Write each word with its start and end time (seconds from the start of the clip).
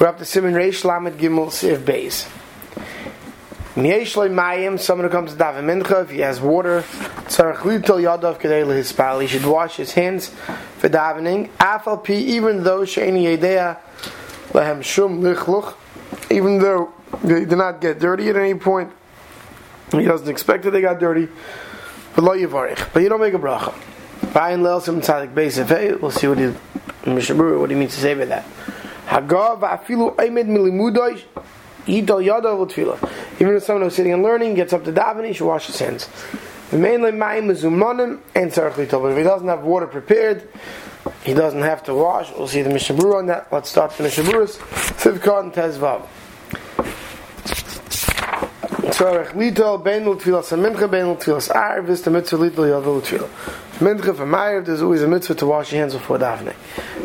We're 0.00 0.08
up 0.08 0.18
to 0.18 0.24
Siman 0.24 0.54
Reish 0.54 0.84
Lamed 0.84 1.20
Gimel 1.20 1.46
Siv 1.50 1.78
Beis. 1.84 2.28
Mieshloi 3.76 4.28
Mayim, 4.28 4.80
someone 4.80 5.06
who 5.06 5.12
comes 5.12 5.32
to 5.32 5.38
Daven 5.38 5.82
Mincha, 5.82 6.02
if 6.02 6.10
he 6.10 6.18
has 6.18 6.40
water, 6.40 6.80
Tzarech 7.28 7.58
Litel 7.58 8.02
Yadav 8.02 8.40
Kedei 8.40 8.66
Lehispal, 8.66 9.22
he 9.22 9.28
should 9.28 9.46
wash 9.46 9.76
his 9.76 9.92
hands 9.92 10.30
for 10.78 10.88
davening. 10.88 11.48
Afal 11.58 12.04
Pi, 12.04 12.14
even 12.14 12.64
though 12.64 12.80
Sheini 12.80 13.38
Yedea 13.38 13.78
Lehem 14.52 14.82
Shum 14.82 15.20
Lichluch, 15.20 15.74
even 16.28 16.58
though 16.58 16.92
they 17.22 17.44
did 17.44 17.56
not 17.56 17.80
get 17.80 18.00
dirty 18.00 18.28
at 18.28 18.36
any 18.36 18.54
point, 18.56 18.90
he 19.92 20.02
doesn't 20.02 20.28
expect 20.28 20.64
that 20.64 20.72
they 20.72 20.80
got 20.80 20.98
dirty, 20.98 21.28
but 22.16 22.24
Lo 22.24 22.32
Yivarich, 22.32 22.92
but 22.92 23.00
you 23.00 23.08
don't 23.08 23.20
make 23.20 23.34
a 23.34 23.38
bracha. 23.38 23.72
Vayin 24.32 24.60
Leil 24.62 24.82
Sim 24.82 25.00
Tzadik 25.00 25.32
Beis 25.32 26.00
we'll 26.00 26.10
see 26.10 26.26
what 26.26 26.38
he, 26.38 26.46
what 26.48 27.70
he 27.70 27.76
means 27.76 27.94
to 27.94 28.00
say 28.00 28.14
by 28.14 28.24
that. 28.24 28.44
Even 33.38 33.56
if 33.56 33.62
someone 33.62 33.82
who's 33.82 33.94
sitting 33.94 34.12
and 34.12 34.22
learning 34.24 34.54
gets 34.54 34.72
up 34.72 34.84
to 34.84 34.92
davening, 34.92 35.28
he 35.28 35.32
should 35.34 35.46
wash 35.46 35.66
his 35.66 35.78
hands. 35.78 36.08
Mainly 36.72 37.12
Mezumanim 37.12 38.20
and 38.34 38.50
Tzarech 38.50 38.90
But 38.90 39.12
if 39.12 39.16
he 39.16 39.22
doesn't 39.22 39.46
have 39.46 39.62
water 39.62 39.86
prepared, 39.86 40.48
he 41.22 41.32
doesn't 41.32 41.62
have 41.62 41.84
to 41.84 41.94
wash. 41.94 42.32
We'll 42.32 42.48
see 42.48 42.62
the 42.62 42.70
Mishabur 42.70 43.16
on 43.16 43.26
that. 43.26 43.52
Let's 43.52 43.70
start 43.70 43.92
the 43.92 44.02
Mishaburas. 44.02 44.56
Fivkot 44.56 45.42
and 45.44 45.52
Tezvav. 45.52 46.08
Tzarech 48.90 49.32
Litol 49.34 49.84
Ben 49.84 50.08
L'Tfilas 50.08 50.50
Mincha 50.58 50.90
Ben 50.90 51.12
L'Tfilas 51.12 51.54
Arv 51.54 51.88
is 51.90 52.02
the 52.02 52.10
mitzvah 52.10 52.38
Litol 52.38 52.66
Yadav 52.66 53.00
L'Tfilah. 53.00 53.28
Mincha 53.78 54.16
for 54.16 54.26
Ma'ariv, 54.26 54.66
there's 54.66 54.82
always 54.82 55.02
a 55.02 55.08
mitzvah 55.08 55.34
to 55.36 55.46
wash 55.46 55.72
your 55.72 55.80
hands 55.80 55.94
before 55.94 56.18
davening. 56.18 56.56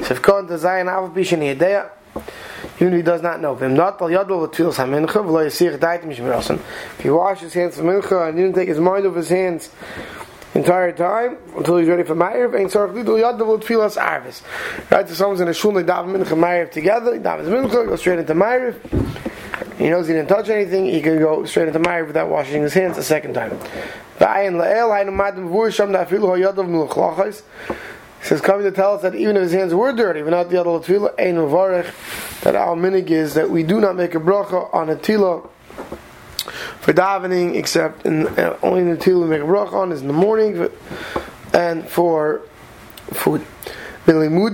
Fivkot 0.01 0.39
and 0.39 0.49
Tezayin 0.49 0.85
Avav 0.85 1.13
Bishan 1.13 1.55
Yedeya 1.55 1.89
even 2.75 2.93
if 2.93 2.97
he 2.97 3.03
does 3.03 3.21
not 3.21 3.41
know. 3.41 3.53
If 3.53 3.61
he 7.01 7.09
washes 7.09 7.41
his 7.41 7.53
hands 7.53 7.75
for 7.75 7.83
mincha 7.83 8.27
and 8.27 8.37
didn't 8.37 8.53
take 8.55 8.67
his 8.67 8.79
mind 8.79 9.05
off 9.05 9.15
his 9.15 9.29
hands 9.29 9.69
entire 10.55 10.91
time 10.91 11.37
until 11.55 11.77
he's 11.77 11.87
ready 11.87 12.03
for 12.03 12.15
Ma'ariv, 12.15 12.59
and 12.59 12.71
so 12.71 12.87
tefillas 12.87 13.97
arvis. 13.97 14.41
Right, 14.91 15.07
so 15.07 15.13
someone's 15.13 15.41
in 15.41 15.47
a 15.47 15.53
shul, 15.53 15.71
they 15.73 15.83
daven 15.83 16.15
mincha 16.15 16.37
Ma'ariv 16.37 16.71
together, 16.71 17.13
he 17.13 17.19
davens 17.19 17.45
mincha, 17.45 17.87
goes 17.87 17.99
straight 17.99 18.19
into 18.19 18.33
Ma'ariv. 18.33 18.75
He 19.77 19.89
knows 19.89 20.07
he 20.07 20.13
didn't 20.13 20.27
touch 20.27 20.49
anything, 20.49 20.87
he 20.87 21.01
can 21.01 21.19
go 21.19 21.45
straight 21.45 21.67
into 21.67 21.79
Ma'ariv 21.79 22.07
without 22.07 22.29
washing 22.29 22.61
his 22.61 22.73
hands 22.73 22.97
a 22.97 23.03
second 23.03 23.33
time. 23.33 23.57
He 28.19 28.25
says, 28.25 28.41
coming 28.41 28.65
to 28.65 28.71
tell 28.71 28.95
us 28.95 29.01
that 29.01 29.15
even 29.15 29.37
if 29.37 29.43
his 29.43 29.53
hands 29.53 29.73
were 29.73 29.93
dirty, 29.93 30.21
without 30.21 30.49
the 30.49 30.59
other 30.59 30.71
tefillah, 30.71 31.13
ein 31.19 31.35
varech, 31.35 32.41
that 32.41 32.55
our 32.55 32.75
minig 32.75 33.09
is 33.09 33.33
that 33.35 33.49
we 33.49 33.63
do 33.63 33.79
not 33.79 33.95
make 33.95 34.13
a 34.13 34.19
bracha 34.19 34.73
on 34.73 34.89
a 34.89 34.95
tefillah 34.95 35.47
for 36.81 36.93
davening, 36.93 37.55
except 37.55 38.05
in 38.05 38.27
uh, 38.27 38.57
only 38.61 38.81
in 38.81 38.89
the 38.89 38.97
tefillah 38.97 39.23
we 39.23 39.29
make 39.29 39.41
a 39.41 39.45
bracha 39.45 39.73
on 39.73 39.91
is 39.91 40.01
in 40.01 40.07
the 40.07 40.13
morning, 40.13 40.69
and 41.53 41.87
for 41.87 42.41
food. 43.11 43.45
If 44.05 44.15
we 44.15 44.49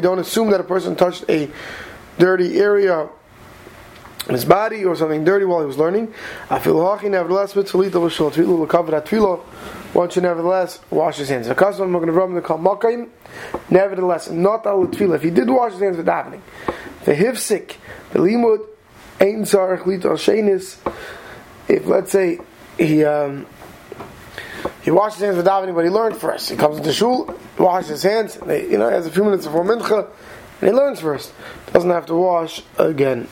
don't 0.00 0.18
assume 0.18 0.50
that 0.50 0.60
a 0.60 0.64
person 0.64 0.96
touched 0.96 1.24
a 1.28 1.50
dirty 2.18 2.58
area 2.58 3.08
his 4.28 4.44
body 4.44 4.84
or 4.84 4.96
something 4.96 5.24
dirty 5.24 5.44
while 5.44 5.60
he 5.60 5.66
was 5.66 5.78
learning. 5.78 6.12
Nevertheless 6.50 7.54
will 7.54 7.64
cover 8.66 8.90
that 8.90 9.06
tefillah. 9.06 9.40
One 9.96 10.10
should 10.10 10.24
nevertheless 10.24 10.78
wash 10.90 11.16
his 11.16 11.30
hands. 11.30 11.46
To. 11.46 11.54
Nevertheless, 13.70 14.30
not 14.30 14.66
al 14.66 14.86
tefillah. 14.88 15.16
If 15.16 15.22
he 15.22 15.30
did 15.30 15.48
wash 15.48 15.72
his 15.72 15.80
hands 15.80 15.96
with 15.96 16.04
davening, 16.04 16.42
the 17.06 17.14
hifsik, 17.14 17.76
the 18.10 18.18
limud, 18.18 18.66
ein 19.18 19.44
tzarich 19.44 19.86
lit 19.86 20.04
al 20.04 20.18
shenis. 20.18 20.76
If 21.66 21.86
let's 21.86 22.12
say 22.12 22.40
he 22.76 23.06
um, 23.06 23.46
he 24.82 24.90
washes 24.90 25.20
his 25.20 25.24
hands 25.28 25.38
with 25.38 25.46
davening, 25.46 25.74
but 25.74 25.84
he 25.84 25.90
learned 25.90 26.18
first. 26.18 26.50
He 26.50 26.56
comes 26.56 26.76
into 26.76 26.92
shul, 26.92 27.34
washes 27.56 27.88
his 27.88 28.02
hands. 28.02 28.38
You 28.46 28.76
know, 28.76 28.90
has 28.90 29.06
a 29.06 29.10
few 29.10 29.24
minutes 29.24 29.46
before 29.46 29.64
mincha, 29.64 30.10
and 30.60 30.68
he 30.68 30.76
learns 30.76 31.00
first. 31.00 31.32
Doesn't 31.72 31.88
have 31.88 32.04
to 32.04 32.14
wash 32.14 32.62
again. 32.76 33.28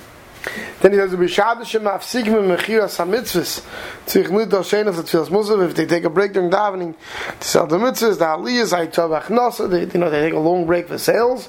Then 0.81 0.93
he 0.93 0.99
says, 0.99 1.13
"B'shad 1.13 1.65
shem 1.65 1.85
afsik 1.85 2.27
me 2.27 2.55
mechira 2.55 2.85
samitzvus 2.85 3.65
tzich 4.07 4.31
nit 4.31 4.51
do 4.51 4.59
shein 4.59 4.87
of 4.87 4.97
the 4.97 5.03
tefillas 5.03 5.29
musav 5.29 5.65
if 5.67 5.75
they 5.75 5.87
take 5.87 6.05
a 6.05 6.11
break 6.11 6.35
during 6.35 6.51
davening 6.51 6.95
to 7.41 7.49
sell 7.49 7.67
the 7.67 7.79
mitzvahs, 7.79 8.19
the 8.19 8.25
aliyahs, 8.25 8.73
I 8.73 8.87
tov 8.89 9.19
achnasa, 9.23 9.71
they 9.71 9.87
you 9.87 9.99
know 9.99 10.11
they 10.11 10.21
take 10.21 10.35
a 10.35 10.39
long 10.39 10.67
break 10.67 10.89
for 10.89 10.99
sales." 10.99 11.49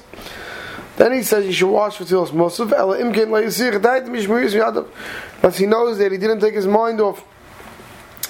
Then 0.96 1.12
he 1.12 1.22
says 1.22 1.44
you 1.44 1.52
should 1.52 1.70
wash 1.70 1.96
for 1.98 2.04
tefillas 2.04 2.30
musav. 2.30 2.72
Ela 2.72 2.98
imkin 2.98 3.26
leisich 3.26 3.82
dait 3.82 4.06
mishmuris 4.06 4.54
yadav, 4.54 4.86
because 5.36 5.58
he 5.58 5.66
knows 5.66 5.98
that 5.98 6.10
he 6.10 6.16
didn't 6.16 6.40
take 6.40 6.54
his 6.54 6.66
mind 6.66 7.00
off 7.00 7.22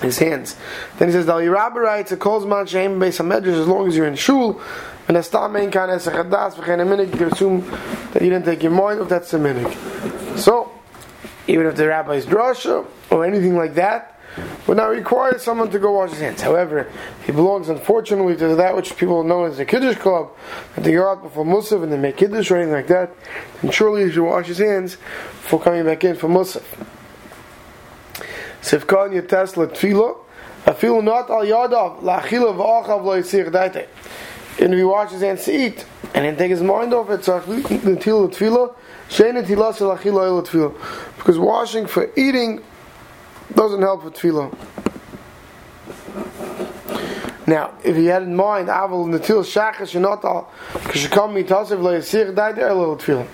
his 0.01 0.19
hands. 0.19 0.57
Then 0.99 1.09
he 1.09 1.13
says, 1.13 1.27
"Dal 1.27 1.39
Yerabba 1.39 1.77
writes, 1.77 2.11
it 2.11 2.19
calls 2.19 2.45
man 2.45 2.67
shem 2.67 2.99
beis 2.99 3.19
hamedrash 3.25 3.61
as 3.61 3.69
long 3.69 3.87
as 3.87 3.97
you're 3.97 4.07
in 4.07 4.17
shul." 4.17 4.61
And 5.07 5.17
a 5.17 5.23
stam 5.23 5.53
main 5.53 5.71
kind 5.71 5.93
of 5.93 6.03
sechadas 6.03 6.55
v'chein 6.55 6.81
a 6.81 6.85
minute, 6.85 7.15
you 7.15 7.29
assume 7.29 7.65
that 8.13 8.21
you 8.23 8.31
didn't 8.31 8.45
take 8.45 8.65
your 8.65 8.73
mind 8.73 9.01
off. 9.01 9.09
That's 9.09 9.33
a 9.33 9.39
minute. 9.39 9.73
So, 10.37 10.73
even 11.47 11.67
if 11.67 11.77
the 11.77 11.89
rabbi's 11.89 12.27
drasha 12.27 12.87
or 13.11 13.25
anything 13.25 13.57
like 13.57 13.75
that, 13.75 14.21
would 14.67 14.77
not 14.77 14.91
require 14.91 15.39
someone 15.39 15.71
to 15.71 15.79
go 15.79 15.93
wash 15.93 16.11
his 16.11 16.21
hands. 16.21 16.43
However, 16.43 16.91
he 17.25 17.33
belongs 17.33 17.69
unfortunately 17.69 18.37
to 18.37 18.55
that 18.57 18.77
which 18.77 18.97
people 18.97 19.25
know 19.25 19.45
as 19.45 19.57
the 19.57 19.65
Kiddush 19.65 19.97
Club, 19.97 20.31
that 20.75 20.85
they 20.85 20.93
go 20.93 21.11
out 21.11 21.23
before 21.23 21.45
Musaf 21.45 21.83
and 21.83 21.91
they 21.91 21.97
make 21.97 22.19
Kiddush 22.19 22.51
or 22.51 22.57
anything 22.57 22.75
like 22.75 22.89
that, 22.89 23.11
then 23.63 23.71
surely 23.71 24.05
he 24.05 24.13
should 24.13 24.25
wash 24.25 24.47
his 24.47 24.59
hands 24.59 24.97
before 24.97 25.61
coming 25.61 25.85
back 25.85 26.05
in 26.05 26.17
for 26.17 26.29
Musaf. 26.29 26.65
Sivkan 28.61 29.15
Yates 29.15 29.53
Latfilo, 29.53 30.19
Afilu 30.65 31.03
not 31.03 31.31
al 31.31 31.45
Yadav, 31.45 32.03
Lachila 32.03 32.55
V'achav 32.55 33.05
Lo 33.05 33.21
Yisir 33.21 33.51
Daite. 33.51 33.87
And 34.61 34.73
if 34.73 34.79
he 34.79 34.85
washes 34.85 35.13
his 35.15 35.23
hands 35.23 35.45
to 35.45 35.53
eat, 35.53 35.87
and 36.15 36.25
then 36.25 36.37
take 36.37 36.51
his 36.51 36.63
mind 36.63 36.93
off 36.93 37.11
it, 37.11 37.25
so 37.25 37.41
Tilo 37.41 38.29
Tfilo, 38.29 38.75
because 41.17 41.39
washing 41.39 41.87
for 41.87 42.11
eating 42.17 42.63
doesn't 43.55 43.83
help 43.83 44.05
with 44.05 44.15
tefillah. 44.15 44.53
Now, 47.47 47.75
if 47.85 47.95
he 47.95 48.07
had 48.07 48.23
in 48.23 48.35
mind 48.35 48.69
aval 48.69 49.07
natil 49.07 49.45
shachas 49.45 49.95
shenotal 49.95 50.47
kishakam 50.91 51.33
mitasev 51.33 51.79
le'asir 51.79 52.35
died 52.35 52.57
there 52.57 52.69
a 52.69 52.75
little 52.75 52.97
tefillah. 52.97 53.27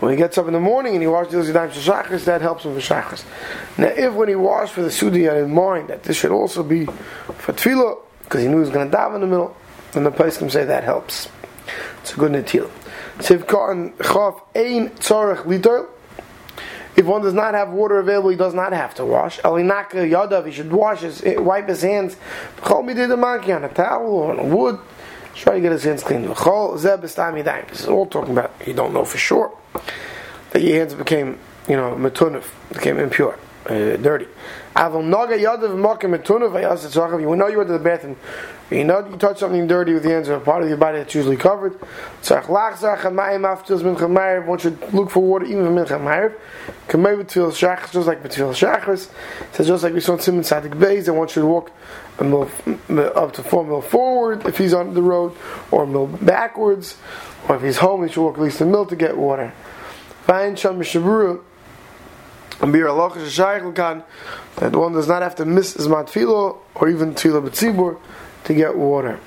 When 0.00 0.12
he 0.12 0.16
gets 0.16 0.38
up 0.38 0.46
in 0.46 0.54
the 0.54 0.60
morning 0.60 0.94
and 0.94 1.02
he 1.02 1.06
washes 1.06 1.46
his 1.46 1.54
yadayim 1.54 1.70
shachas, 1.70 2.24
that 2.24 2.40
helps 2.40 2.64
him 2.64 2.74
for 2.74 2.80
shachas. 2.80 3.24
Now, 3.76 3.88
if 3.88 4.14
when 4.14 4.28
he 4.28 4.34
washed 4.34 4.72
for 4.72 4.82
the 4.82 4.88
sudi 4.88 5.16
he 5.16 5.22
had 5.24 5.36
in 5.36 5.52
mind 5.52 5.88
that 5.88 6.02
this 6.02 6.16
should 6.16 6.30
also 6.30 6.62
be 6.62 6.86
for 6.86 7.52
tefillah, 7.52 7.98
because 8.22 8.42
he 8.42 8.48
knew 8.48 8.56
he 8.56 8.60
was 8.60 8.70
going 8.70 8.86
to 8.86 8.92
dive 8.92 9.14
in 9.14 9.20
the 9.20 9.26
middle, 9.26 9.54
then 9.92 10.04
the 10.04 10.10
place 10.10 10.38
can 10.38 10.48
say 10.48 10.64
that 10.64 10.82
helps. 10.82 11.28
It's 12.00 12.14
a 12.14 12.16
good 12.16 12.32
natil. 12.32 12.70
Chav 13.18 14.42
Ein 14.54 14.90
Tzorech. 14.90 15.88
If 16.96 17.06
one 17.06 17.22
does 17.22 17.34
not 17.34 17.54
have 17.54 17.70
water 17.70 17.98
available, 17.98 18.30
he 18.30 18.36
does 18.36 18.54
not 18.54 18.72
have 18.72 18.94
to 18.96 19.04
wash. 19.04 19.40
Alinaka 19.40 20.08
Yadav, 20.08 20.46
he 20.46 20.52
should 20.52 20.70
wash 20.72 21.00
his, 21.00 21.22
wipe 21.24 21.68
his 21.68 21.82
hands. 21.82 22.16
Chol 22.58 22.86
did 22.94 23.10
a 23.10 23.16
monkey 23.16 23.50
on 23.50 23.64
a 23.64 23.68
towel 23.68 24.06
or 24.06 24.30
on 24.30 24.38
a 24.38 24.44
wood. 24.44 24.78
Try 25.34 25.54
to 25.54 25.60
get 25.60 25.72
his 25.72 25.82
hands 25.82 26.04
clean. 26.04 26.22
This 26.22 27.80
is 27.80 27.88
all 27.88 28.06
talking 28.06 28.30
about, 28.30 28.52
you 28.64 28.72
don't 28.72 28.92
know 28.92 29.04
for 29.04 29.18
sure, 29.18 29.52
that 30.50 30.62
your 30.62 30.78
hands 30.78 30.94
became, 30.94 31.40
you 31.68 31.74
know, 31.74 31.96
metunif, 31.96 32.44
became 32.72 33.00
impure, 33.00 33.36
uh, 33.66 33.96
dirty. 33.96 34.28
You 34.76 34.82
know 34.82 35.26
you 37.48 37.58
went 37.58 37.68
to 37.68 37.72
the 37.72 37.80
bathroom 37.82 38.16
you 38.70 38.84
know 38.84 39.06
you 39.06 39.16
touch 39.16 39.38
something 39.38 39.66
dirty 39.66 39.92
with 39.92 40.02
the 40.02 40.10
hands 40.10 40.28
of 40.28 40.40
a 40.40 40.44
part 40.44 40.62
of 40.62 40.68
your 40.68 40.78
body 40.78 40.98
that's 40.98 41.14
usually 41.14 41.36
covered. 41.36 41.78
So, 42.22 42.40
one 42.40 44.58
should 44.58 44.94
look 44.94 45.10
for 45.10 45.22
water 45.22 45.44
even 45.44 45.64
from 45.64 45.76
just 45.76 45.90
like 47.60 48.22
b'tfil 48.22 48.54
shachas. 48.54 49.10
says 49.52 49.66
just 49.66 49.82
like 49.82 49.92
we 49.92 50.00
saw 50.00 50.14
in 50.14 50.18
Siman 50.18 50.44
Sadik 50.44 50.72
Beis, 50.72 51.06
that 51.06 51.14
one 51.14 51.28
should 51.28 51.44
walk 51.44 51.70
a 52.18 52.24
mil, 52.24 52.50
up 53.16 53.32
to 53.34 53.42
four 53.42 53.64
mil 53.64 53.82
forward 53.82 54.46
if 54.46 54.56
he's 54.56 54.72
on 54.72 54.94
the 54.94 55.02
road, 55.02 55.36
or 55.70 55.84
a 55.84 55.86
mil 55.86 56.06
backwards, 56.06 56.96
or 57.48 57.56
if 57.56 57.62
he's 57.62 57.78
home, 57.78 58.06
he 58.06 58.12
should 58.12 58.22
walk 58.22 58.36
at 58.36 58.42
least 58.42 58.60
a 58.60 58.66
mil 58.66 58.86
to 58.86 58.96
get 58.96 59.16
water. 59.16 59.52
And 60.26 60.56
that 64.56 64.72
one 64.72 64.92
does 64.92 65.08
not 65.08 65.22
have 65.22 65.34
to 65.36 65.44
miss 65.44 65.74
his 65.74 65.88
matfilo 65.88 66.58
or 66.74 66.88
even 66.88 67.14
tefillah 67.14 67.48
b'tzibur 67.48 67.98
to 68.44 68.54
get 68.54 68.76
water. 68.76 69.18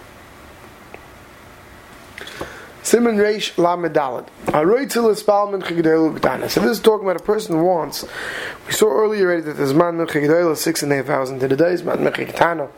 Siman 2.84 3.18
Reish 3.18 3.56
Lamedalad. 3.56 4.30
So 6.50 6.62
this 6.62 6.72
is 6.72 6.80
talking 6.80 7.06
about 7.06 7.20
a 7.20 7.24
person 7.24 7.58
who 7.58 7.66
wants. 7.66 8.06
We 8.66 8.72
saw 8.72 8.88
earlier 8.88 9.42
that 9.42 9.54
there's 9.54 9.74
man 9.74 9.98
mechigdela 9.98 10.56
six 10.56 10.84
and 10.84 10.94
a 10.94 10.96
half 10.96 11.10
hours 11.10 11.30
into 11.30 11.50
the 11.50 11.58
days, 11.58 11.84
man 11.84 11.98
mechigtana 11.98 12.70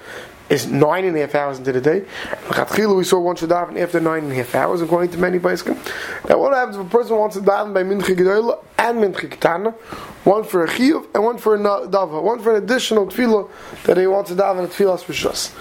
is 0.49 0.67
nine 0.67 1.05
and 1.05 1.15
a 1.15 1.21
half 1.21 1.35
hours 1.35 1.59
into 1.59 1.71
the 1.71 1.81
day. 1.81 2.01
Chatchila, 2.47 2.97
we 2.97 3.03
saw 3.03 3.19
one 3.19 3.35
should 3.35 3.49
daven 3.49 3.79
after 3.79 3.99
nine 3.99 4.23
and 4.23 4.31
a 4.31 4.35
half 4.35 4.55
hours, 4.55 4.81
according 4.81 5.11
to 5.11 5.17
many 5.17 5.39
Paiskim. 5.39 5.75
Now, 6.27 6.39
what 6.39 6.53
happens 6.53 6.75
if 6.77 6.85
a 6.85 6.89
person 6.89 7.17
wants 7.17 7.35
to 7.35 7.41
daven 7.41 7.73
by 7.73 7.83
Mincha 7.83 8.59
and 8.79 8.97
Mincha 8.97 9.29
Ketana, 9.29 9.73
one 10.23 10.43
for 10.43 10.63
a 10.63 10.67
Chiyuv 10.67 11.07
and 11.13 11.23
one 11.23 11.37
for 11.37 11.55
a 11.55 11.59
Dava, 11.59 12.21
one 12.21 12.39
for 12.39 12.55
an 12.55 12.63
additional 12.63 13.07
Tefillah 13.07 13.49
that 13.83 13.97
he 13.97 14.07
wants 14.07 14.31
to 14.31 14.35
daven 14.35 14.63
at 14.63 14.71
Tefillah 14.71 15.03
Rishus. 15.05 15.51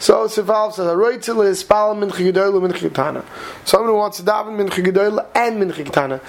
So, 0.00 0.26
Sival 0.26 0.72
says, 0.72 0.86
Aroitzil 0.86 1.46
is 1.46 1.62
Spal 1.62 1.94
Mincha 1.94 2.32
Gedola, 2.32 2.66
Mincha 2.66 2.88
Ketana. 2.88 3.24
Someone 3.66 3.90
who 3.90 3.96
wants 3.96 4.16
to 4.18 4.22
daven 4.22 4.56
Mincha 4.56 5.28
and 5.34 5.62
Mincha 5.62 5.84
Ketana. 5.84 6.20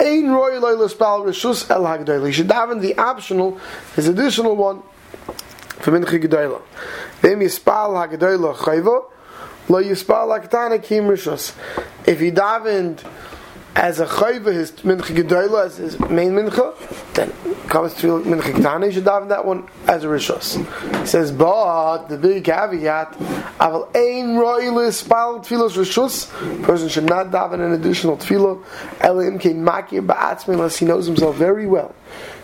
Ein 0.00 0.30
Roy 0.30 0.60
Loila 0.60 0.88
Spal 0.88 1.22
Rishus 1.22 1.68
El 1.70 1.82
HaGedola. 1.82 2.26
He 2.26 2.32
should 2.32 2.48
daven 2.48 2.80
the 2.80 2.96
optional, 2.98 3.58
his 3.96 4.08
additional 4.08 4.54
one, 4.54 4.82
for 5.80 5.92
Mincha 5.92 6.20
Gedola. 6.22 6.62
Vem 7.20 7.40
yispal 7.40 7.94
hagadola 7.94 8.54
chayva, 8.54 9.04
lo 9.68 9.82
yispal 9.82 10.28
hakatana 10.38 10.82
kim 10.82 11.04
rishos. 11.04 11.54
If 12.06 12.20
he 12.20 12.30
davened 12.30 13.04
as 13.74 14.00
a 14.00 14.06
chayva, 14.06 14.52
his 14.52 14.72
mincha 14.72 15.14
gedola, 15.14 15.66
as 15.66 15.76
his 15.76 16.00
main 16.00 16.32
mincha, 16.32 16.74
then 17.14 17.32
comes 17.68 17.94
to 17.94 18.20
mincha 18.20 18.52
ketana, 18.52 18.86
he 18.86 18.92
should 18.92 19.04
daven 19.04 19.28
that 19.28 19.44
one 19.44 19.68
as 19.86 20.04
a 20.04 20.06
rishos. 20.06 20.56
He 21.00 21.06
says, 21.06 21.32
but 21.32 22.06
the 22.06 22.16
big 22.16 22.44
caveat, 22.44 23.14
aval 23.58 23.88
ein 23.96 24.36
roilis 24.36 25.04
spal 25.04 25.40
tfilos 25.40 25.76
rishos, 25.76 26.62
person 26.62 26.88
should 26.88 27.04
not 27.04 27.30
daven 27.30 27.54
an 27.54 27.72
additional 27.72 28.16
tefillah, 28.16 28.64
elim 29.00 29.38
kein 29.38 29.64
makir 29.64 30.06
ba'atzmi, 30.06 30.54
unless 30.54 30.78
he 30.78 30.86
knows 30.86 31.06
himself 31.06 31.36
very 31.36 31.66
well. 31.66 31.94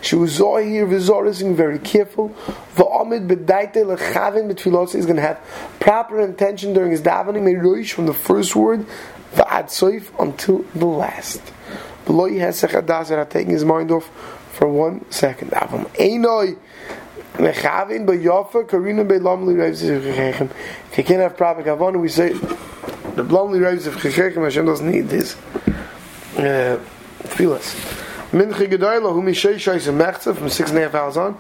She 0.05 0.17
was 0.17 0.37
here 0.37 0.87
vizorising 0.87 1.55
very 1.55 1.79
careful. 1.79 2.29
Va'amid 2.77 3.27
b'daite 3.27 3.77
lechavin 3.77 4.53
b'tfilos 4.53 4.95
is 4.95 5.07
going 5.07 5.17
to 5.17 5.23
have 5.23 5.41
proper 5.81 6.21
intention 6.21 6.75
during 6.75 6.91
his 6.91 7.01
davening. 7.01 7.43
Meiroish 7.43 7.93
from 7.93 8.05
the 8.05 8.13
first 8.13 8.55
word 8.55 8.85
va'ad 9.33 9.65
soif 9.65 10.11
until 10.21 10.59
the 10.75 10.85
last. 10.85 11.41
Below 12.05 12.27
he 12.27 12.37
has 12.41 12.61
sechadazer 12.61 13.27
taking 13.31 13.53
his 13.53 13.65
mind 13.65 13.91
off 13.91 14.11
for 14.53 14.69
one 14.69 15.11
second. 15.11 15.53
Avam 15.53 15.87
einoi 15.97 16.59
mechavin 17.37 18.07
b'yofa 18.07 18.69
karina 18.69 19.05
be'lam 19.05 19.47
li 19.47 19.55
reivs 19.55 19.83
If 19.83 20.99
you 20.99 21.05
can't 21.05 21.21
have 21.21 21.35
proper 21.39 21.63
kavanah, 21.63 21.99
we 21.99 22.11
say 22.11 22.35
the 22.35 23.25
blomli 23.25 23.59
reivs 23.59 23.87
of 23.87 23.95
chechechem. 23.95 24.45
Hashem 24.45 24.67
doesn't 24.67 24.91
need 24.91 25.09
this. 25.09 25.35
Uh, 26.37 26.79
tefillas. 27.23 28.03
Mincha 28.35 28.69
Gedoyla, 28.69 29.13
whom 29.13 29.29
is 29.29 29.37
Sheishais 29.37 29.87
and 29.87 30.01
Mechza 30.01 30.37
from 30.37 30.49
six 30.49 30.71
and 30.71 30.79
a 30.81 30.83
half 30.83 30.95
hours 30.97 31.17
on, 31.17 31.39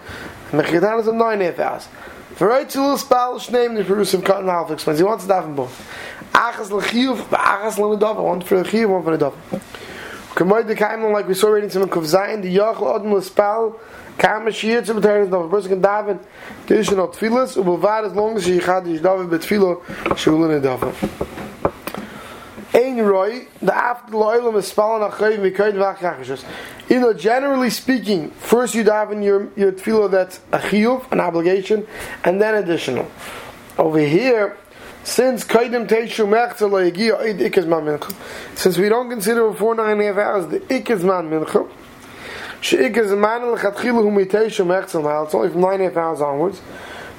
and 0.52 0.60
Mechidan 0.60 1.00
is 1.00 1.06
nine 1.06 1.42
and 1.42 1.42
a 1.42 1.46
half 1.46 1.58
hours. 1.58 1.88
For 2.36 2.46
right 2.46 2.70
to 2.70 2.80
little 2.80 2.98
spell, 2.98 3.42
name 3.50 3.74
the 3.74 3.82
Perusiv 3.82 4.24
Cotton 4.24 4.48
Alpha 4.48 4.74
explains. 4.74 5.00
He 5.00 5.04
wants 5.04 5.24
daven 5.24 5.56
both. 5.56 5.76
Achas 6.32 6.70
l'chiyuv, 6.70 7.16
achas 7.16 7.78
l'medav, 7.78 8.22
one 8.22 8.40
for 8.42 8.62
the 8.62 8.68
chiyuv, 8.68 8.90
one 8.90 9.02
for 9.02 9.16
the 9.16 9.18
dav. 9.18 9.34
Kamoy 10.36 10.64
the 10.64 10.76
kaimon, 10.76 11.12
like 11.12 11.26
we 11.26 11.34
saw 11.34 11.48
reading 11.48 11.68
some 11.68 11.88
Kuf 11.88 12.04
Zayin, 12.04 12.42
the 12.42 12.56
Yachal 12.56 12.94
Odin 12.94 13.12
l'spell, 13.12 13.80
Kam 14.16 14.46
Mashiach 14.46 14.86
to 14.86 14.94
B'teres 14.94 15.28
Dav. 15.28 15.46
A 15.46 15.48
person 15.48 15.70
can 15.70 15.82
daven, 15.82 16.24
Kedushin 16.66 16.98
of 16.98 17.16
Tfilas, 17.16 17.60
Ubilvad, 17.60 18.06
as 18.06 18.12
long 18.12 18.36
as 18.36 18.46
he 18.46 18.58
had 18.58 18.86
his 18.86 19.00
daven, 19.00 19.28
B'tfilo, 19.28 19.82
Shulun 20.14 20.62
Daven. 20.62 20.94
Ein 22.74 23.00
Roy, 23.00 23.46
the 23.62 23.72
after 23.72 24.12
Loilam 24.12 24.56
is 24.56 24.66
spalling 24.66 25.08
Achayiv 25.08 25.38
Mikayin 25.38 25.74
Vachachashus. 25.74 26.44
You 26.88 26.98
know, 26.98 27.12
generally 27.12 27.70
speaking, 27.70 28.30
first 28.32 28.74
you 28.74 28.82
have 28.84 29.12
in 29.12 29.22
your, 29.22 29.48
your 29.56 29.70
tefillah 29.70 30.10
that's 30.10 30.40
a 30.50 30.58
chiyuv, 30.58 31.12
an 31.12 31.20
obligation, 31.20 31.86
and 32.24 32.42
then 32.42 32.56
additional. 32.56 33.08
Over 33.78 34.00
here, 34.00 34.56
since 35.04 35.44
Kaidim 35.44 35.86
Teishu 35.86 36.26
Mechza 36.26 36.68
Lo 36.68 36.90
Yegiya 36.90 37.20
Eid 37.20 37.38
Ikazman 37.38 37.98
Mincha, 37.98 38.12
since 38.58 38.76
we 38.76 38.88
don't 38.88 39.08
consider 39.08 39.48
before 39.50 39.76
nine 39.76 39.92
and 39.92 40.00
a 40.00 40.04
half 40.06 40.16
hours 40.16 40.46
the 40.48 40.58
Ikazman 40.60 41.28
Mincha, 41.28 41.70
Sheikazman 42.60 43.56
Lechatchilu 43.56 44.02
Humi 44.02 44.24
Teishu 44.24 44.66
Mechza 44.66 45.24
it's 45.24 45.34
only 45.34 45.48
from 45.48 45.60
nine 45.60 45.74
and 45.74 45.82
a 45.82 45.88
half 45.90 45.96
hours 45.96 46.20
onwards, 46.20 46.60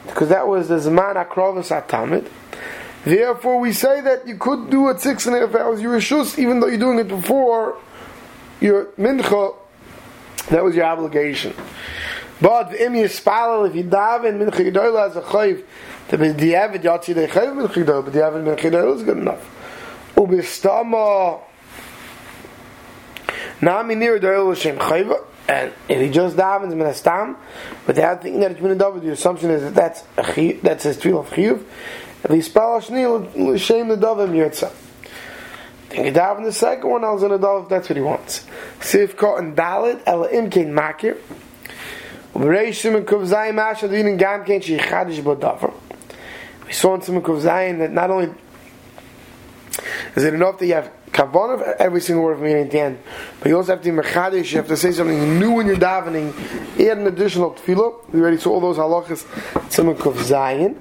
because 0.06 0.28
that 0.28 0.48
was 0.48 0.68
the 0.68 0.76
Zman 0.76 1.16
Akrovas 1.26 1.72
Atamid, 1.72 2.30
Therefore, 3.06 3.60
we 3.60 3.72
say 3.72 4.02
that 4.02 4.28
you 4.28 4.36
could 4.36 4.72
do 4.72 4.90
it 4.90 5.00
six 5.00 5.28
and 5.28 5.36
a 5.36 5.42
half 5.42 5.54
hours 5.54 5.80
You 5.80 5.90
Yerusha, 5.90 6.40
even 6.40 6.60
though 6.60 6.66
you're 6.66 6.80
doing 6.80 6.98
it 6.98 7.08
before 7.08 7.78
your 8.60 8.86
mincha. 8.98 9.56
That 10.50 10.64
was 10.64 10.76
your 10.76 10.86
obligation. 10.86 11.54
But 12.42 12.74
if 12.74 12.80
you 12.82 13.84
daven 13.84 14.40
mincha 14.40 14.72
gedola 14.72 15.10
as 15.10 15.16
a 15.16 15.22
chayv 15.22 15.64
to 16.10 16.18
be 16.18 16.30
diavad 16.30 16.82
yatsi 16.82 17.14
de 17.14 17.28
chayv 17.28 17.56
mincha 17.56 17.86
gedola, 17.86 18.06
but 18.06 18.14
diavad 18.14 18.44
mincha 18.44 18.72
gedola 18.72 18.96
is 18.96 19.04
good 19.04 19.20
enough. 19.20 19.52
Ubistama 20.16 21.42
nami 23.62 23.94
near 23.94 24.20
dola 24.20 24.52
l'shem 24.52 24.78
chayva. 24.78 25.24
And 25.48 25.72
if 25.88 26.02
he 26.02 26.10
just 26.10 26.36
davens 26.36 26.74
minastam, 26.74 27.36
the 27.86 28.04
other 28.04 28.20
thing 28.20 28.40
that 28.40 28.54
it's 28.54 28.60
a 28.60 29.00
the 29.00 29.12
assumption 29.12 29.52
is 29.52 29.62
that 29.62 29.76
that's 29.76 30.04
a 30.18 30.54
that's 30.54 30.86
his 30.86 30.98
tefillah 30.98 31.20
of 31.20 31.30
chiyuv. 31.30 31.64
If 32.26 32.54
the 32.54 34.26
yirtza. 34.34 34.72
Then 35.90 36.06
he 36.06 36.12
daven 36.12 36.44
the 36.44 36.52
second 36.52 36.90
one, 36.90 37.04
I 37.04 37.12
was 37.12 37.24
in 37.24 37.32
a 37.32 37.38
dav, 37.38 37.70
that's 37.70 37.88
what 37.88 37.96
he 37.96 38.02
wants. 38.02 38.46
Sif 38.82 39.16
and 39.22 39.56
dalit, 39.56 40.02
ela 40.06 40.28
imkein 40.30 40.72
makir. 40.72 41.18
Uberei 42.34 42.74
Shimon 42.74 43.06
Kuv 43.06 43.28
Zayin 43.28 43.56
Masha 43.56 43.88
Dinin 43.88 44.18
Gam 44.18 44.44
Kein 44.44 44.60
Shi 44.60 44.78
Chadish 44.78 45.22
Bodavar. 45.22 45.74
We 46.66 46.74
saw 46.74 46.96
in 46.96 47.02
Shimon 47.02 47.22
Kuvzayin 47.22 47.78
that 47.78 47.92
not 47.92 48.10
only 48.10 48.34
is 50.16 50.24
it 50.24 50.34
enough 50.34 50.58
that 50.60 50.66
you 50.66 50.74
have 50.74 50.92
kavanah 51.16 51.54
of 51.54 51.62
every 51.80 52.02
single 52.02 52.26
word 52.26 52.36
from 52.36 52.44
beginning 52.44 52.70
to 52.70 52.80
end. 52.80 53.00
But 53.40 53.48
you 53.48 53.56
also 53.56 53.72
have 53.72 53.82
to 53.82 53.92
be 53.92 53.98
mechadish, 53.98 54.52
you 54.52 54.58
have 54.58 54.68
to 54.68 54.76
say 54.76 54.92
something 54.92 55.40
new 55.40 55.52
when 55.52 55.68
you're 55.68 55.78
davening, 55.78 56.34
add 56.74 56.98
an 56.98 57.08
additional 57.08 57.54
tefillah. 57.54 58.10
We 58.10 58.20
already 58.20 58.38
saw 58.38 58.52
all 58.52 58.60
those 58.60 58.78
halachas, 58.78 59.24
tzimuk 59.70 60.06
of 60.06 60.16
zayin. 60.18 60.78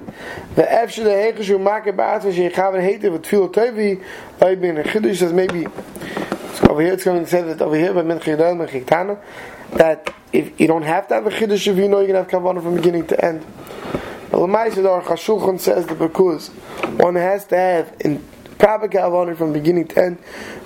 The 0.55 0.63
efshe 0.63 1.03
the 1.03 1.09
hechesh 1.09 1.47
u 1.47 1.57
makar 1.57 1.93
ba'at 1.93 2.23
v'shei 2.23 2.51
chavan 2.51 2.83
heitev 2.83 3.13
with 3.13 3.23
tefillah 3.23 3.53
tevi, 3.53 4.03
like 4.41 4.59
being 4.59 4.77
a 4.77 4.83
chiddush 4.83 5.17
says 5.17 5.31
maybe, 5.31 5.67
over 6.69 6.81
here 6.81 6.93
it's 6.93 7.05
going 7.05 7.23
to 7.23 7.29
say 7.29 7.41
that 7.41 7.61
over 7.61 7.75
here 7.75 7.93
by 7.93 8.01
Minch 8.01 8.23
Yidel, 8.23 8.57
Minch 8.57 9.19
that 9.71 10.13
if 10.33 10.59
you 10.59 10.67
don't 10.67 10.83
have 10.83 11.07
to 11.07 11.13
have 11.15 11.27
a 11.27 11.29
chiddush 11.29 11.67
if 11.67 11.77
you 11.77 11.87
know 11.87 11.99
you're 11.99 12.07
going 12.07 12.25
to 12.25 12.31
have 12.31 12.43
kavanah 12.43 12.61
from 12.61 12.75
beginning 12.75 13.07
to 13.07 13.25
end. 13.25 13.45
But 14.31 14.39
Lamaisa, 14.39 14.75
the 14.75 14.89
Aruch 14.89 15.59
says 15.61 15.85
that 15.87 15.97
because 15.97 16.49
one 16.97 17.15
has 17.15 17.45
to 17.45 17.55
have 17.55 17.95
in 18.01 18.21
proper 18.65 18.87
kavanah 18.87 19.37
from 19.37 19.53
beginning 19.53 19.87
to 19.87 20.03
end. 20.03 20.17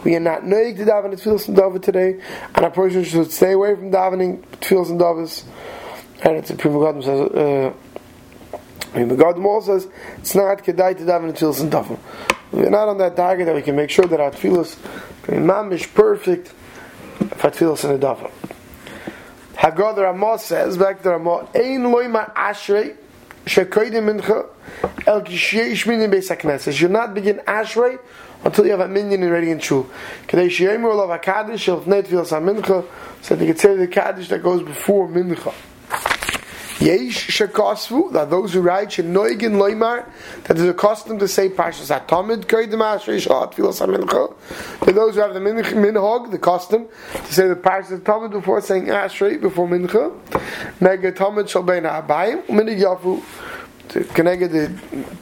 We 0.05 0.15
are 0.15 0.21
not 0.21 0.43
noig 0.43 0.77
to 0.77 0.85
daven 0.85 1.11
tefillas 1.11 1.49
and 1.49 1.57
daven 1.57 1.83
today, 1.83 2.21
and 2.56 2.65
a 2.65 2.69
person 2.69 3.03
should 3.03 3.29
stay 3.29 3.51
away 3.51 3.75
from 3.75 3.91
davening 3.91 4.41
tefillas 4.61 4.89
and 4.89 5.01
davas. 5.01 5.44
And 6.23 6.37
it's 6.37 6.49
a 6.49 6.56
proof 6.56 6.75
of 6.75 6.81
God 6.81 7.03
says. 7.03 7.75
Uh, 8.95 9.15
God 9.15 9.37
also 9.45 9.79
says 9.79 9.91
it's 10.18 10.33
not 10.33 10.59
kedai 10.59 10.97
to 10.97 11.03
daven 11.03 11.33
tefillas 11.33 11.59
and 11.59 11.73
daven. 11.73 11.99
We're 12.53 12.69
not 12.69 12.87
on 12.87 12.99
that 12.99 13.18
target 13.18 13.47
that 13.47 13.56
we 13.56 13.61
can 13.61 13.75
make 13.75 13.89
sure 13.89 14.06
that 14.06 14.21
our 14.21 14.31
tefillas 14.31 14.77
be 15.27 15.33
mamish 15.33 15.94
perfect 15.94 16.47
for 16.47 17.49
tefillas 17.49 17.83
and 17.83 18.01
a 18.01 18.07
daven. 18.07 18.31
Haggadah 19.56 20.03
Ramah 20.03 20.39
says 20.39 20.77
back 20.77 21.03
to 21.03 21.09
Ramah, 21.09 21.49
"Ein 21.53 21.83
loyma 21.83 22.33
ashrei 22.33 22.95
shekoidim 23.49 24.06
mincha 24.06 24.45
El 25.06 25.21
Kishiyish 25.23 25.87
Minyan 25.87 26.11
Beis 26.11 26.29
HaKnesses. 26.29 26.79
You'll 26.79 26.91
not 26.91 27.13
begin 27.13 27.37
Ashrei 27.47 27.99
until 28.44 28.65
you 28.65 28.71
have 28.71 28.79
a 28.79 28.87
minyan 28.87 29.27
ready 29.29 29.49
in 29.51 29.59
Shul. 29.59 29.89
Kadei 30.27 30.47
Shiyemur 30.47 30.94
Olav 30.94 31.21
HaKadosh 31.21 31.59
Shel 31.59 31.81
Fnei 31.81 32.03
Tfilas 32.03 32.29
HaMincha 32.29 32.85
so 33.21 33.35
they 33.35 33.47
could 33.47 33.59
say 33.59 33.75
the 33.75 33.87
Kaddish 33.87 34.29
that 34.29 34.44
goes 34.44 34.61
before 34.63 35.07
Mincha. 35.07 35.53
Yesh 36.80 37.28
Shekosvu, 37.28 38.14
that 38.14 38.30
those 38.30 38.54
who 38.54 38.62
write 38.62 38.90
Shenoigin 38.90 39.56
Loimar, 39.57 40.06
that 40.45 40.57
is 40.57 40.64
accustomed 40.64 41.19
to 41.19 41.28
say 41.28 41.50
Parshas 41.50 41.98
atomid 41.98 42.45
Koidim 42.45 42.80
Ashrei 42.80 43.19
Shal 43.19 43.50
Tfilas 43.50 43.86
HaMincha. 43.86 44.86
To 44.86 44.94
those 44.94 45.16
who 45.16 45.21
have 45.21 45.33
the 45.33 45.40
minhag, 45.40 46.31
the 46.31 46.40
custom, 46.40 46.88
to 47.14 47.33
say 47.33 47.48
the 47.48 47.56
Parshas 47.56 48.00
HaTamid 48.00 48.31
before 48.31 48.62
saying 48.62 48.86
Ashrei 48.86 49.42
before 49.42 49.68
Mincha. 49.68 50.14
Mega 50.80 51.12
Tamid 51.12 51.50
Shal 51.50 51.64
Bein 51.64 51.83
HaBayim, 51.83 52.45
Minig 52.45 52.80
Yafu, 52.80 53.21
connected 54.14 54.52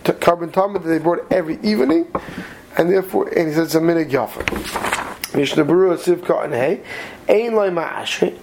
the 0.03 0.13
carbon 0.13 0.51
tamid 0.51 0.83
that 0.83 0.89
they 0.89 0.99
brought 0.99 1.25
every 1.31 1.57
evening, 1.61 2.07
and 2.77 2.89
therefore, 2.89 3.27
and 3.29 3.47
he 3.47 3.53
says 3.53 3.67
it's 3.67 3.75
a 3.75 3.79
minig 3.79 4.11
yafa. 4.11 5.35
Mishnah 5.35 5.65
Berurah 5.65 5.97
Sivka 5.97 6.45
and 6.45 6.53
Hey, 6.53 6.83
Ein 7.27 7.55
Loi 7.55 7.69
Ma'ashri. 7.69 8.37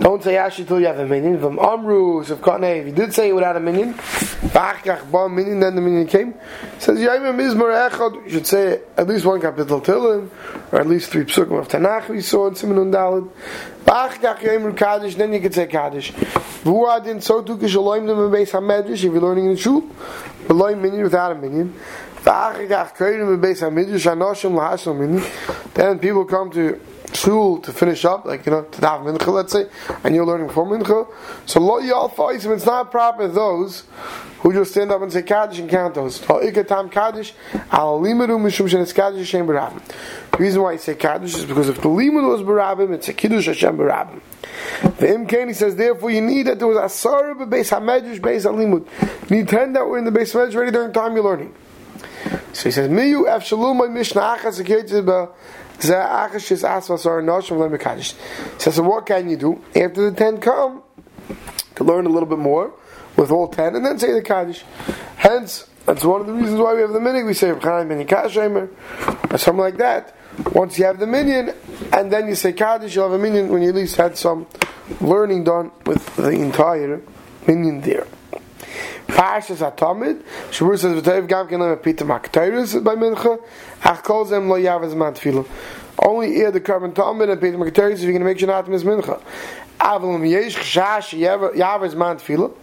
Don't 0.00 0.22
say 0.24 0.38
Asher 0.38 0.64
till 0.64 0.80
you 0.80 0.86
have 0.86 0.98
a 0.98 1.06
minion. 1.06 1.38
From 1.38 1.58
Amru, 1.58 2.22
if 2.22 2.30
if 2.30 2.86
you 2.86 2.92
did 2.92 3.12
say 3.12 3.28
it 3.28 3.34
without 3.34 3.56
a 3.56 3.60
minion, 3.60 3.92
Bachkach 3.92 5.10
ba 5.10 5.28
minion, 5.28 5.60
then 5.60 5.74
the 5.74 5.82
minion 5.82 6.06
came. 6.06 6.34
Says 6.78 6.98
Yaimim 6.98 7.36
Mizmar 7.36 7.90
Echad. 7.90 8.24
You 8.24 8.30
should 8.30 8.46
say 8.46 8.80
at 8.96 9.06
least 9.06 9.26
one 9.26 9.42
capital 9.42 9.78
Tillim, 9.78 10.30
or 10.72 10.80
at 10.80 10.86
least 10.86 11.10
three 11.10 11.24
psukim 11.24 11.60
of 11.60 11.68
Tanakh 11.68 12.08
we 12.08 12.22
saw 12.22 12.48
in 12.48 12.54
Siman 12.54 12.90
Dalad. 12.90 13.28
Kaddish, 14.76 15.16
then 15.16 15.34
you 15.34 15.40
could 15.40 15.52
say 15.52 15.66
Kaddish. 15.66 16.12
Vuadin. 16.12 17.18
If 17.18 19.02
you're 19.02 19.20
learning 19.20 19.44
in 19.44 19.50
the 19.52 19.56
shul, 19.58 19.82
minion 20.48 21.02
without 21.02 21.32
a 21.32 21.34
minion. 21.34 21.74
Then 25.74 25.98
people 25.98 26.24
come 26.26 26.50
to 26.52 26.80
shul 27.12 27.58
to 27.60 27.72
finish 27.72 28.04
up, 28.04 28.24
like 28.24 28.46
you 28.46 28.52
know, 28.52 28.62
to 28.62 28.80
daven 28.80 29.16
mincha, 29.16 29.32
let's 29.32 29.52
say, 29.52 29.66
and 30.04 30.14
you're 30.14 30.26
learning 30.26 30.48
for 30.48 30.66
mincha. 30.66 31.06
So 31.46 31.60
lo 31.60 31.78
yal 31.78 32.08
faisim, 32.10 32.54
it's 32.54 32.66
not 32.66 32.90
proper 32.90 33.28
those 33.28 33.84
who 34.40 34.52
just 34.52 34.70
stand 34.72 34.90
up 34.90 35.02
and 35.02 35.12
say 35.12 35.22
kaddish 35.22 35.58
and 35.58 35.68
count 35.68 35.94
those. 35.94 36.18
Ikatam 36.20 36.90
kaddish 36.90 37.34
al 37.70 38.00
limudu 38.00 38.38
mishum 38.38 38.68
shenes 38.68 38.94
kaddish 38.94 39.30
Hashem 39.30 39.46
barabim. 39.46 39.82
The 40.30 40.38
reason 40.38 40.62
why 40.62 40.72
you 40.72 40.78
say 40.78 40.94
kaddish 40.94 41.34
is 41.34 41.44
because 41.44 41.68
if 41.68 41.76
the 41.76 41.88
limud 41.88 42.28
was 42.28 42.42
barabim, 42.42 42.94
it's 42.94 43.08
a 43.08 43.12
kiddush 43.12 43.46
Hashem 43.46 43.76
barabim. 43.76 44.20
The 44.82 45.06
Imkain 45.06 45.48
he 45.48 45.54
says 45.54 45.76
therefore 45.76 46.10
you 46.10 46.20
need 46.20 46.46
that 46.46 46.58
there 46.58 46.68
was 46.68 46.76
a 46.76 46.82
asara 46.82 47.48
base 47.48 47.70
hamedrash 47.70 48.20
base 48.22 48.44
alimud. 48.44 48.86
You 49.30 49.36
need 49.36 49.48
ten 49.48 49.72
that 49.74 49.86
were 49.86 49.98
in 49.98 50.04
the 50.04 50.10
base 50.10 50.32
medrash 50.32 50.54
ready 50.54 50.70
during 50.70 50.92
time 50.92 51.14
you're 51.14 51.24
learning. 51.24 51.54
So 52.52 52.64
he 52.64 52.70
says, 52.72 52.90
Miyu 52.90 53.28
F 53.28 53.46
Shalom 53.46 53.94
Mishnah 53.94 54.20
Achas 54.20 54.60
Says, 58.58 58.74
so 58.74 58.82
what 58.82 59.06
can 59.06 59.28
you 59.28 59.36
do? 59.36 59.64
After 59.74 60.10
the 60.10 60.16
ten 60.16 60.38
come, 60.38 60.82
to 61.76 61.84
learn 61.84 62.06
a 62.06 62.10
little 62.10 62.28
bit 62.28 62.38
more 62.38 62.72
with 63.16 63.30
all 63.30 63.48
ten 63.48 63.74
and 63.74 63.84
then 63.84 63.98
say 63.98 64.12
the 64.12 64.22
Kaddish. 64.22 64.64
Hence, 65.16 65.66
that's 65.86 66.04
one 66.04 66.20
of 66.20 66.26
the 66.26 66.32
reasons 66.32 66.60
why 66.60 66.74
we 66.74 66.82
have 66.82 66.92
the 66.92 66.98
minig. 66.98 67.26
We 67.26 67.34
say 67.34 67.50
or 67.50 69.38
something 69.38 69.60
like 69.60 69.78
that. 69.78 70.14
Once 70.52 70.78
you 70.78 70.84
have 70.84 70.98
the 70.98 71.06
minion, 71.06 71.54
and 71.92 72.12
then 72.12 72.28
you 72.28 72.34
say 72.34 72.52
Kaddish, 72.52 72.94
you'll 72.94 73.10
have 73.10 73.18
a 73.18 73.22
minion 73.22 73.48
when 73.48 73.62
you 73.62 73.70
at 73.70 73.74
least 73.74 73.96
had 73.96 74.16
some 74.16 74.46
learning 75.00 75.44
done 75.44 75.70
with 75.86 76.16
the 76.16 76.30
entire 76.30 77.00
minion 77.46 77.80
there. 77.80 78.06
Parshas 79.06 79.58
Atamid, 79.58 80.22
Shabur 80.50 80.78
says, 80.78 81.02
V'toiv 81.02 81.28
gam 81.28 81.48
ken 81.48 81.60
lem 81.60 81.76
pita 81.78 82.04
by 82.04 82.16
mincha, 82.94 83.42
ach 83.84 84.02
kol 84.02 84.24
zem 84.24 84.48
lo 84.48 84.56
yavaz 84.56 84.94
man 84.94 85.14
tefillah. 85.14 85.46
Only 85.98 86.36
ear 86.38 86.50
the 86.50 86.60
carbon 86.60 86.92
tamid 86.92 87.30
and 87.30 87.40
pita 87.40 87.56
maktayrus 87.58 87.94
if 87.94 88.02
you're 88.02 88.12
going 88.12 88.20
to 88.20 88.26
make 88.26 88.38
sure 88.38 88.48
not 88.48 88.64
to 88.64 88.70
miss 88.70 88.84
mincha. 88.84 89.20
Avalum 89.78 90.28
yesh 90.28 90.56
chashash 90.56 91.18
yavaz 91.54 91.94
man 91.94 92.16
tefillah. 92.18 92.54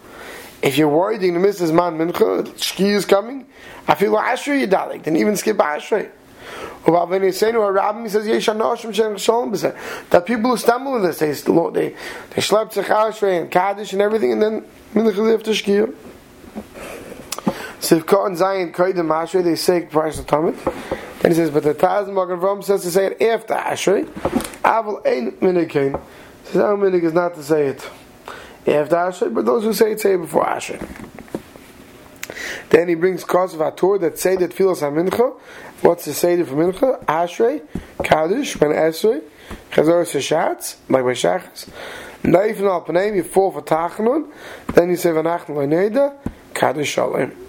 If 0.62 0.78
you're 0.78 0.90
worried 0.90 1.22
you're 1.22 1.32
going 1.32 1.42
to 1.42 1.48
miss 1.48 1.60
man 1.72 1.98
mincha, 1.98 2.44
shki 2.44 2.96
is 2.96 3.06
coming, 3.06 3.46
I 3.88 3.96
feel 3.96 4.12
like 4.12 4.38
ashrei 4.38 4.68
yadalik, 4.68 5.04
then 5.04 5.16
even 5.16 5.36
skip 5.36 5.58
ashrei. 5.58 6.10
That 10.10 10.24
people 10.26 10.52
who 10.52 10.58
stumble 10.58 10.96
in 10.96 11.04
this, 11.04 11.20
they, 11.20 11.32
they, 11.32 11.34
they 11.34 12.42
schlep 12.42 13.42
and 13.42 13.52
kaddish 13.52 13.92
and 13.92 14.02
everything, 14.02 14.32
and 14.32 14.42
then 14.42 14.66
mincha 14.94 15.34
after 15.34 15.52
shkiyah. 15.52 15.94
Sivka 17.80 18.26
and 18.26 18.38
Zayin 18.38 18.74
Koidim 18.74 19.08
Ashrei, 19.08 19.44
they 19.44 19.56
say 19.56 19.84
of 19.84 19.90
Tamid. 19.92 21.22
Then 21.22 21.32
he 21.32 21.36
says, 21.36 21.52
but 21.52 21.64
the 21.64 21.74
Taz 21.74 22.12
Magen 22.12 22.40
Ram 22.40 22.62
says 22.62 22.84
to 22.84 22.92
say 22.92 23.08
it 23.08 23.22
after 23.22 23.54
Ashrei. 23.54 24.06
Aval 24.62 25.06
ein 25.06 25.32
minikain. 25.34 26.02
Says 26.46 26.58
our 26.58 26.76
minik 26.76 27.04
is 27.04 27.14
not 27.14 27.36
to 27.36 27.44
say 27.44 27.68
it 27.68 27.90
after 28.66 28.96
Ashrei, 28.96 29.34
but 29.34 29.46
those 29.46 29.64
who 29.64 29.74
say 29.74 29.92
it 29.92 30.00
say 30.00 30.14
it 30.14 30.18
before 30.18 30.46
Ashrei. 30.46 30.80
Then 32.70 32.90
he 32.90 32.96
brings 32.96 33.24
cause 33.24 33.54
of 33.54 33.62
Atur 33.62 34.00
that 34.02 34.20
say 34.20 34.36
that 34.36 34.52
Filos 34.52 34.82
HaMincha. 34.82 35.40
What's 35.82 36.06
the 36.06 36.14
Seder 36.14 36.46
for 36.46 36.56
Mincha? 36.56 37.04
Ashrei, 37.06 37.62
Kaddish, 38.04 38.58
Ben 38.58 38.72
Esrei, 38.72 39.22
Chazor 39.72 40.04
Seshatz, 40.04 40.76
like 40.90 41.04
by 41.04 41.12
Shachas. 41.12 41.70
Naif 42.24 42.58
and 42.58 42.66
Alpaneim, 42.66 43.16
you 43.16 43.24
fall 43.24 43.52
for 43.52 43.62
Tachanun. 43.62 44.32
Then 44.74 44.90
you 44.90 44.96
say 44.96 45.10
Vanachn 45.12 45.46
Loineda, 45.46 46.18
Kaddish 46.54 46.90
Shalem. 46.90 47.47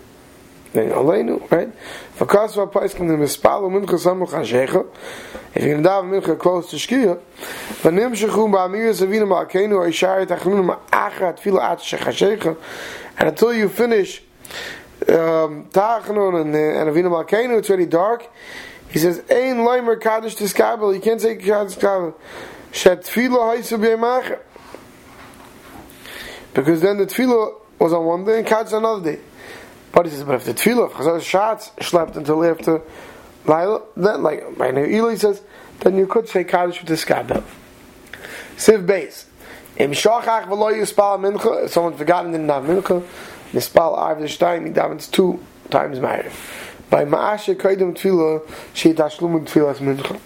Aleinu, 0.73 1.51
right? 1.51 1.73
For 2.13 2.27
Kasva 2.27 2.71
Paiskim, 2.71 3.09
the 3.09 3.15
Mispalo 3.15 3.71
Mincha 3.71 3.99
Samuch 3.99 4.31
HaShecha. 4.31 4.87
If 5.55 5.65
you're 5.65 5.81
going 5.81 5.83
to 5.83 5.89
daven 5.89 6.21
Mincha 6.21 6.39
close 6.39 6.71
to 6.71 6.77
Shkia, 6.77 7.21
Vanim 7.83 8.13
Shechum 8.13 8.53
Ba'amir 8.53 8.91
Zavina 8.91 9.27
Ma'akenu, 9.27 9.87
Aishari 9.87 10.27
Tachanun 10.27 10.77
Ma'achat 10.77 11.39
Fila 11.39 11.73
At 11.73 11.79
HaShecha. 11.79 12.57
And 13.19 13.29
until 13.29 13.55
you 13.55 13.69
finish 13.69 14.21
um, 15.09 15.67
Tachanun 15.71 16.43
and, 16.43 16.55
and 16.55 16.91
Avina 16.91 17.11
Ma'akenu, 17.11 17.59
it's 17.59 17.71
already 17.71 17.87
dark. 17.87 18.31
He 18.91 18.99
says, 18.99 19.19
Ein 19.31 19.59
Leimer 19.59 20.01
Kaddish 20.01 20.37
Tiskabel. 20.37 20.95
You 20.95 21.01
can't 21.01 21.21
say 21.21 21.37
Kaddish 21.37 21.77
Tiskabel. 21.77 22.15
Shet 22.73 23.03
Tfila 23.05 23.57
Haisu 23.57 23.79
B'yemacha. 23.79 24.39
Because 26.55 26.81
then 26.81 26.99
the 26.99 27.07
Tfila 27.07 27.55
was 27.79 27.93
on 27.93 28.05
one 28.05 28.25
day 28.25 28.39
and 28.39 28.47
Kaddish 28.47 28.73
another 28.73 29.13
day. 29.13 29.21
But 29.93 30.07
he 30.07 30.13
says, 30.13 30.25
but 30.25 30.35
if 30.37 30.45
the 30.45 30.55
tefillah 30.55 30.87
of 30.87 30.93
Chazal 30.93 31.21
Shatz 31.21 31.83
slept 31.83 32.17
until 32.17 32.45
after 32.45 32.83
Laila, 33.47 33.83
then 33.97 34.23
like 34.23 34.57
by 34.57 34.71
Eli 34.71 35.15
says, 35.17 35.41
then 35.81 35.97
you 35.97 36.07
could 36.07 36.29
say 36.29 36.45
Kaddish 36.45 36.81
with 36.81 36.89
the 36.89 36.95
skabel. 36.95 37.43
Siv 38.57 38.87
base. 38.87 39.27
Im 39.77 39.93
shachach 39.93 40.47
v'lo 40.47 40.73
yispal 40.73 41.19
mincha, 41.19 41.65
if 41.65 41.73
someone's 41.73 41.97
forgotten 41.97 42.33
didn't 42.33 42.49
have 42.49 42.65
mincha, 42.65 43.03
nispal 43.53 43.97
arv 43.97 44.19
the 44.19 44.27
he 44.27 44.35
davens 44.35 45.11
two 45.11 45.39
times 45.71 46.01
married. 46.01 46.33
By 46.91 47.05
ma'ashe 47.05 47.55
kaidem 47.55 47.95
tefillah, 47.95 48.43
she 48.75 48.93
tashlum 48.93 49.47
tefillah 49.47 49.77
mincha. 49.77 50.21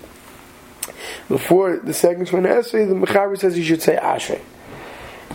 Before 1.28 1.76
the 1.76 1.92
second 1.92 2.30
one 2.30 2.46
essay, 2.46 2.86
the 2.86 2.94
Mechaber 2.94 3.38
says 3.38 3.58
you 3.58 3.64
should 3.64 3.82
say 3.82 3.96
ashe. 3.96 4.30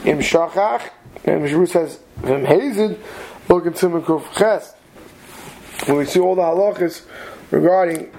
Im 0.03 0.19
shachach, 0.19 0.89
and 1.23 1.43
Mishru 1.43 1.67
says, 1.67 1.99
v'im 2.21 2.45
hazid, 2.47 2.97
Look 3.49 3.65
at 3.65 3.73
Siman 3.73 4.03
Kuf 4.03 4.33
Ches, 4.37 4.73
where 5.85 5.97
we 5.97 6.05
see 6.05 6.19
all 6.19 6.35
the 6.35 6.41
halachas 6.41 7.05
regarding 7.49 8.11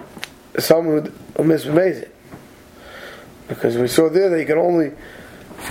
someone 0.58 1.04
who, 1.04 1.42
who 1.42 1.48
misbemazed 1.48 2.08
Because 3.46 3.76
we 3.76 3.88
saw 3.88 4.08
there 4.08 4.30
that 4.30 4.40
you 4.40 4.46
can 4.46 4.56
only 4.56 4.90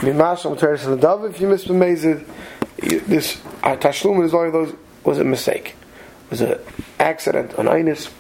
be 0.02 0.12
mashal 0.12 0.60
teres 0.60 0.86
and 0.86 0.94
the 0.94 1.02
dove 1.02 1.26
if 1.26 1.42
you 1.42 1.48
misbemazed. 1.48 2.24
This 3.08 3.42
uh, 3.64 3.76
tashlum 3.78 4.24
is 4.24 4.36
only 4.36 4.52
those 4.52 4.76
was 5.04 5.18
a 5.18 5.24
mistake, 5.24 5.76
was 6.30 6.42
an 6.42 6.60
accident, 7.00 7.54
an 7.54 7.66
inus. 7.66 8.12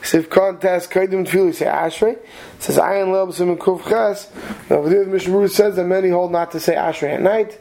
Siv 0.00 0.30
contest 0.30 0.90
kaidim 0.90 1.26
tefillah 1.26 1.54
say 1.54 1.66
ashrei 1.66 2.18
says 2.58 2.78
ayin 2.78 3.12
lel 3.12 3.26
b'siman 3.26 3.58
kuf 3.58 3.86
ches. 3.86 4.30
Now 4.70 4.76
over 4.76 4.88
there 4.88 5.04
the 5.04 5.10
Mishnah 5.10 5.48
says 5.48 5.76
that 5.76 5.84
many 5.84 6.08
hold 6.08 6.32
not 6.32 6.52
to 6.52 6.60
say 6.60 6.74
ashrei 6.74 7.16
at 7.16 7.20
night. 7.20 7.60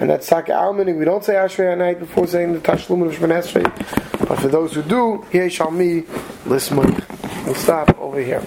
And 0.00 0.08
that's 0.08 0.26
Taka 0.26 0.52
Almaning. 0.52 0.98
We 0.98 1.04
don't 1.04 1.22
say 1.22 1.34
Ashrei 1.34 1.72
at 1.72 1.78
night 1.78 1.98
before 1.98 2.26
saying 2.26 2.54
the 2.54 2.58
Tashlum 2.58 3.06
of 3.06 3.14
Shemon 3.14 3.38
Esrei. 3.38 4.26
But 4.26 4.38
for 4.38 4.48
those 4.48 4.74
who 4.74 4.82
do, 4.82 5.26
Yesh 5.30 5.60
Al 5.60 5.70
Mi, 5.70 6.04
Lismon. 6.46 7.04
We'll 7.44 7.54
stop 7.54 7.98
over 8.00 8.18
here. 8.18 8.42